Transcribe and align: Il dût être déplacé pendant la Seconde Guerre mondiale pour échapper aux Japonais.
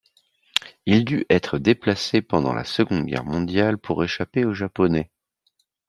Il 0.87 1.05
dût 1.05 1.27
être 1.29 1.59
déplacé 1.59 2.23
pendant 2.23 2.55
la 2.55 2.63
Seconde 2.63 3.05
Guerre 3.05 3.23
mondiale 3.23 3.77
pour 3.77 4.03
échapper 4.03 4.45
aux 4.45 4.53
Japonais. 4.55 5.11